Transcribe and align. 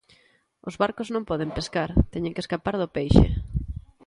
Os 0.67 0.75
barcos 0.81 1.07
non 1.13 1.27
poden 1.29 1.53
pescar, 1.57 1.89
teñen 2.13 2.33
que 2.35 2.43
escapar 2.45 2.75
do 2.81 2.87
peixe. 2.95 3.25